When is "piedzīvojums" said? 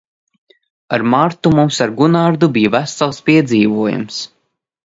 3.29-4.19